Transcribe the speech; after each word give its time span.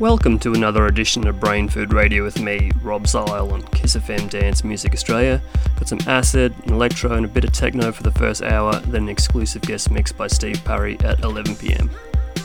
Welcome 0.00 0.38
to 0.38 0.54
another 0.54 0.86
edition 0.86 1.26
of 1.26 1.38
Brain 1.38 1.68
Food 1.68 1.92
Radio 1.92 2.24
with 2.24 2.40
me, 2.40 2.70
Rob 2.80 3.06
Zile 3.06 3.52
on 3.52 3.60
Kiss 3.64 3.96
FM 3.96 4.30
Dance 4.30 4.64
Music 4.64 4.94
Australia. 4.94 5.42
Got 5.78 5.88
some 5.88 5.98
acid, 6.06 6.54
an 6.64 6.72
electro, 6.72 7.12
and 7.12 7.26
a 7.26 7.28
bit 7.28 7.44
of 7.44 7.52
techno 7.52 7.92
for 7.92 8.02
the 8.02 8.10
first 8.12 8.42
hour, 8.42 8.80
then 8.80 9.02
an 9.02 9.08
exclusive 9.10 9.60
guest 9.60 9.90
mix 9.90 10.10
by 10.10 10.26
Steve 10.26 10.64
Parry 10.64 10.98
at 11.00 11.18
11pm. 11.18 11.90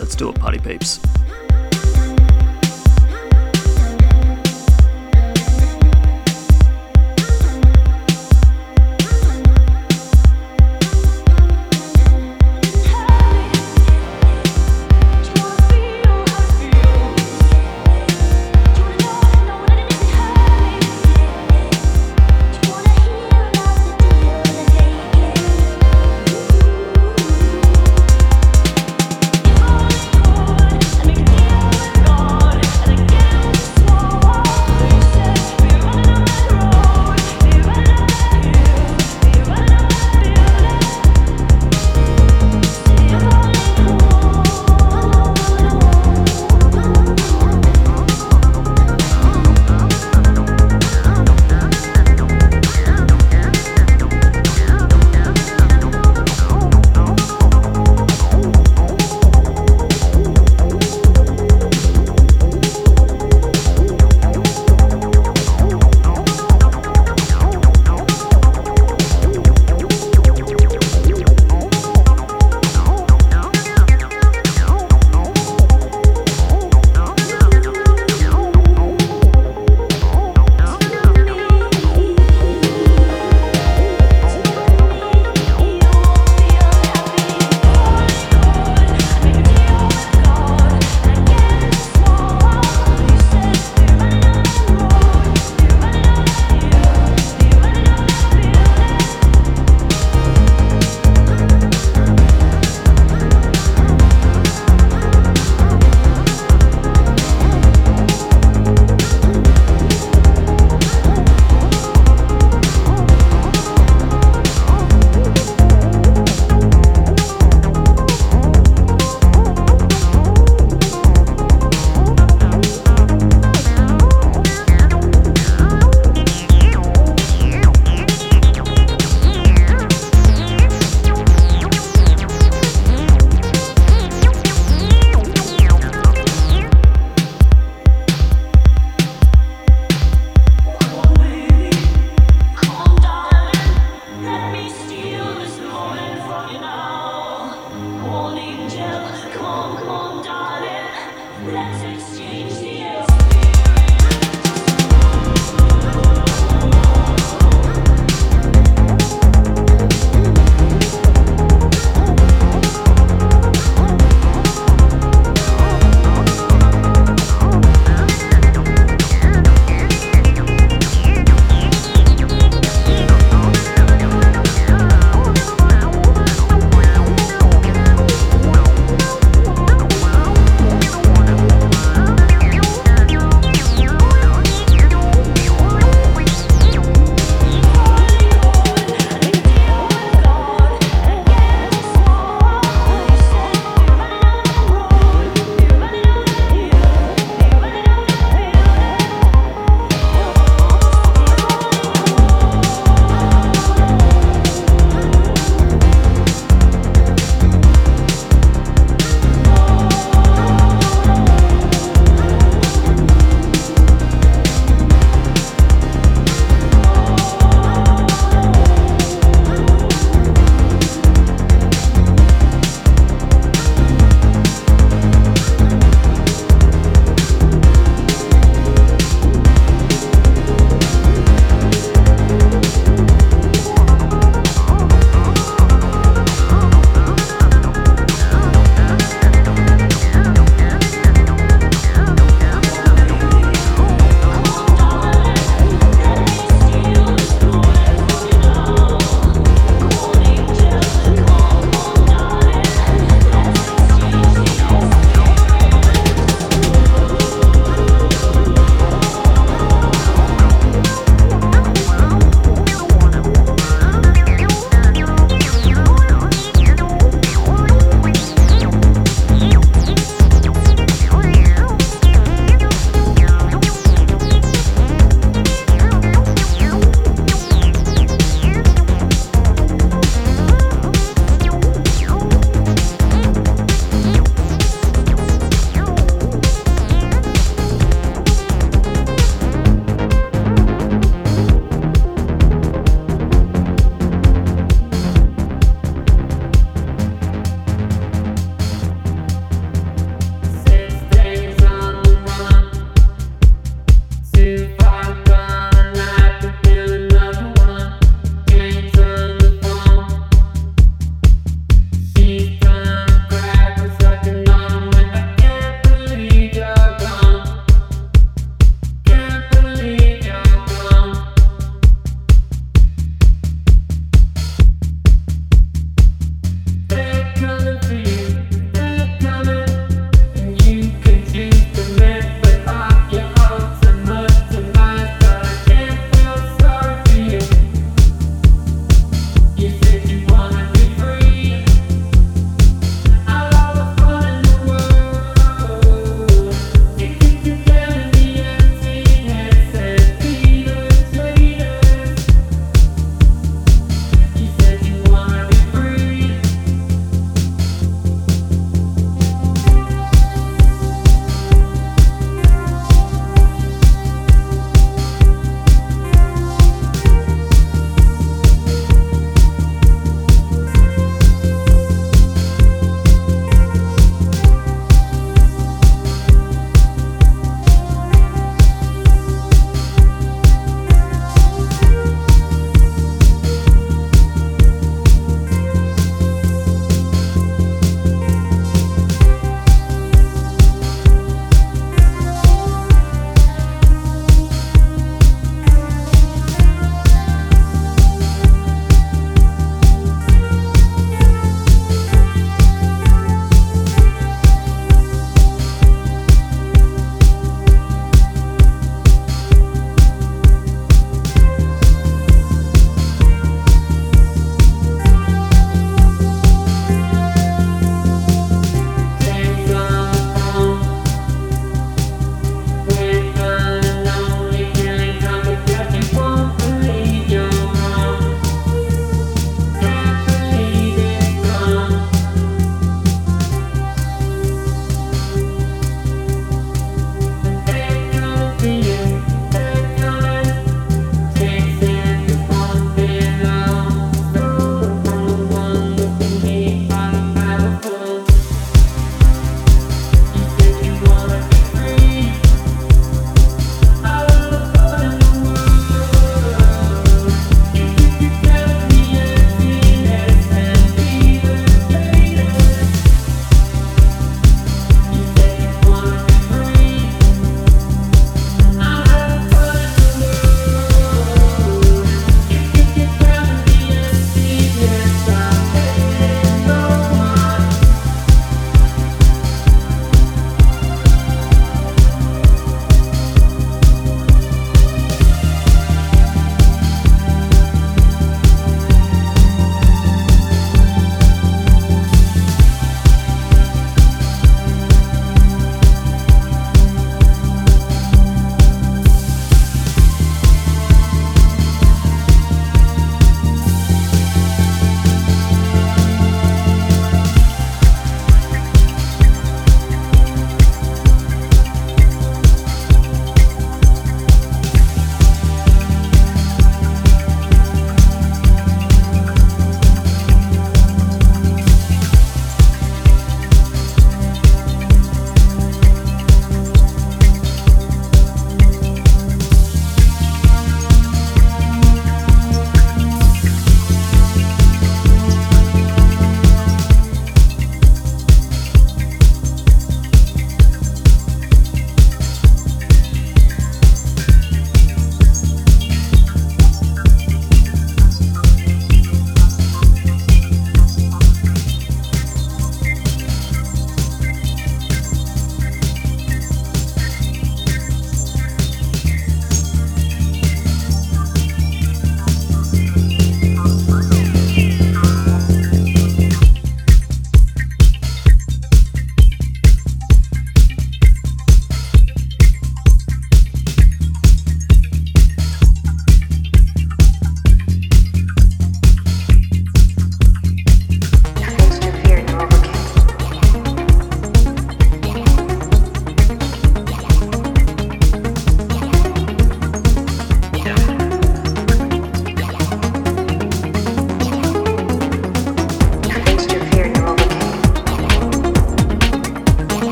Let's 0.00 0.16
do 0.16 0.30
it, 0.30 0.40
party 0.40 0.58
peeps. 0.58 0.98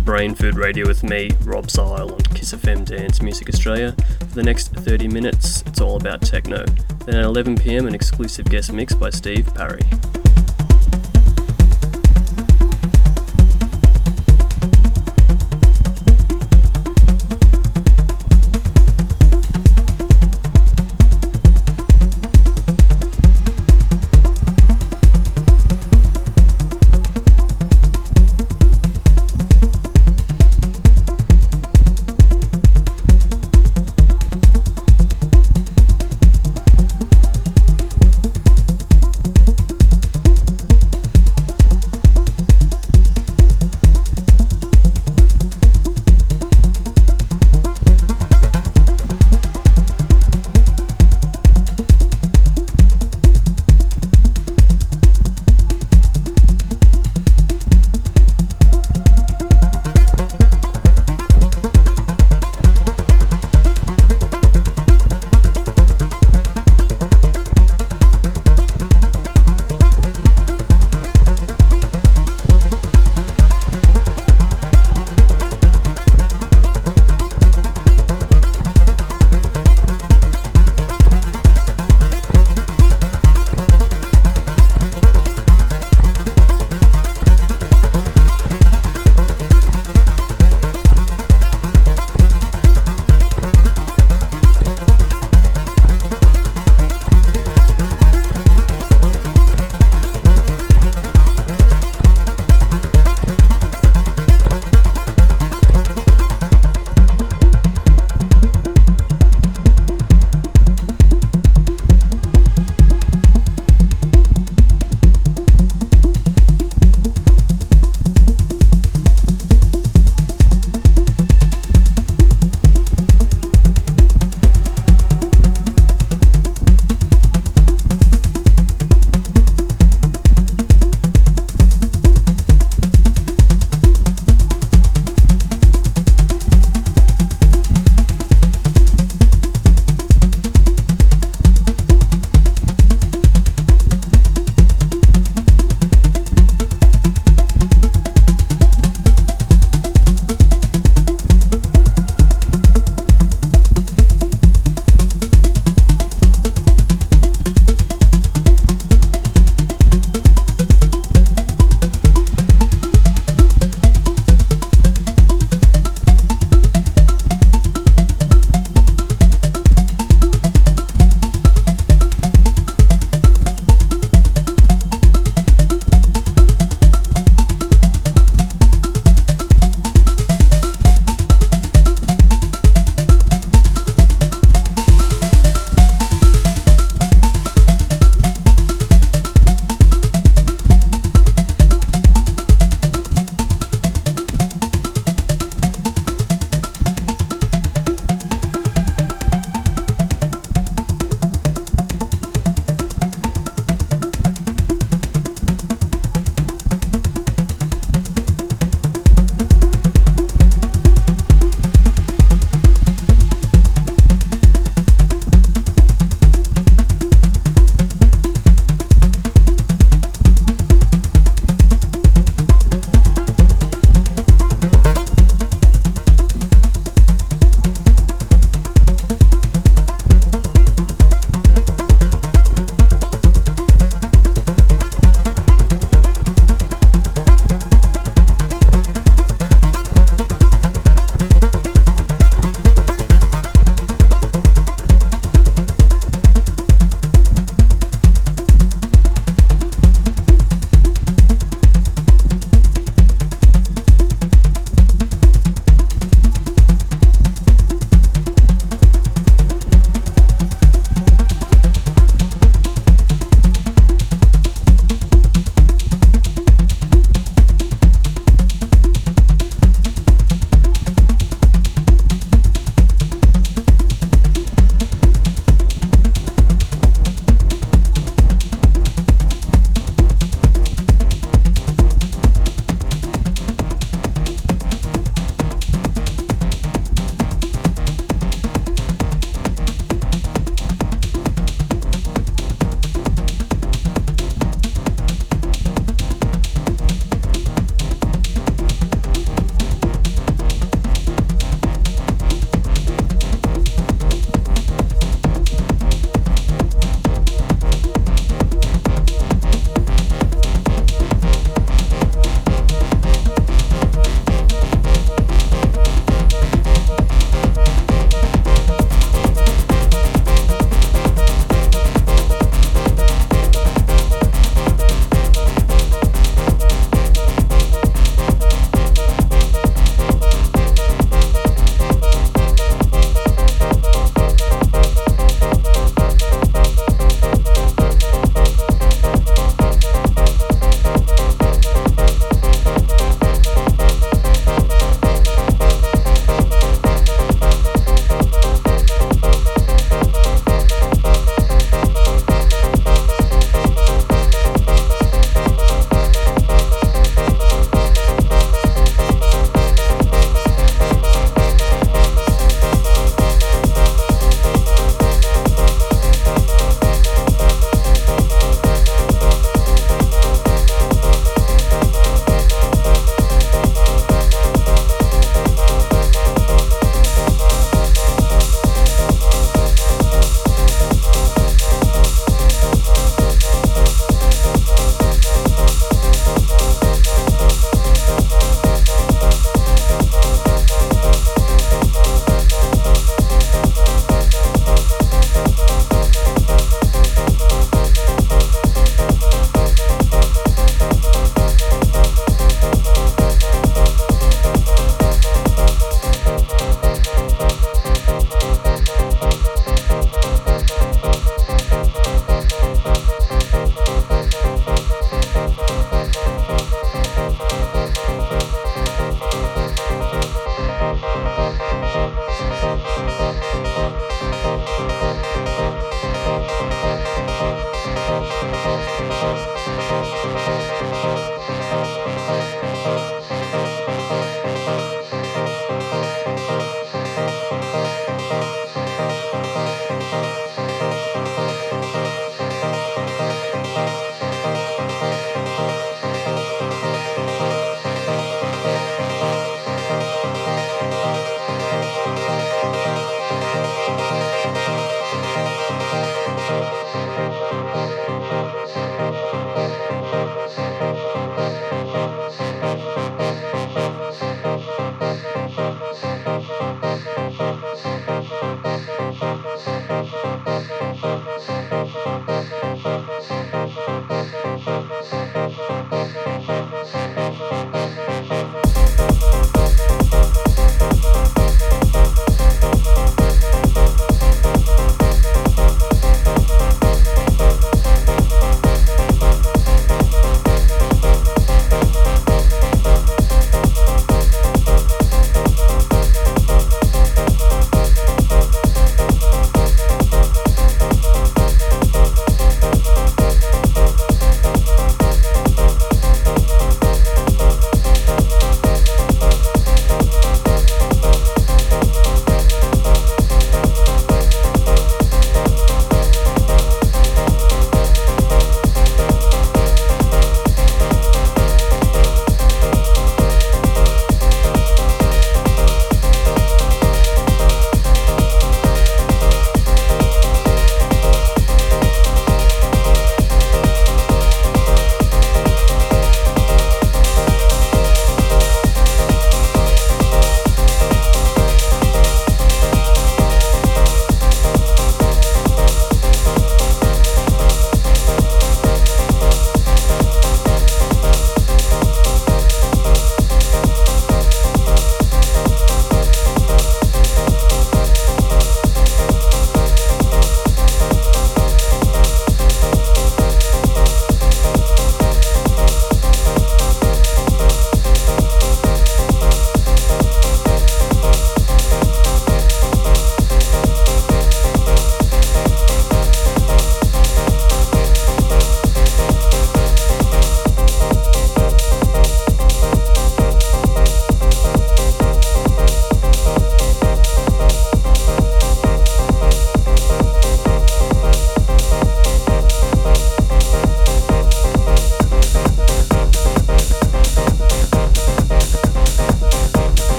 Brain 0.00 0.34
Food 0.34 0.56
Radio 0.56 0.86
with 0.86 1.02
me, 1.02 1.30
Rob 1.44 1.70
Zile 1.70 2.10
on 2.10 2.20
Kiss 2.34 2.54
FM 2.54 2.86
Dance 2.86 3.20
Music 3.20 3.50
Australia. 3.50 3.94
For 4.20 4.34
the 4.36 4.42
next 4.42 4.68
30 4.68 5.08
minutes, 5.08 5.62
it's 5.66 5.82
all 5.82 5.96
about 5.96 6.22
techno. 6.22 6.64
Then 7.04 7.16
at 7.16 7.26
11pm, 7.26 7.86
an 7.86 7.94
exclusive 7.94 8.46
guest 8.46 8.72
mix 8.72 8.94
by 8.94 9.10
Steve 9.10 9.52
Parry. 9.54 9.82